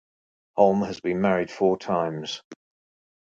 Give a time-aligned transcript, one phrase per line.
[0.57, 2.41] Holm has been married four times.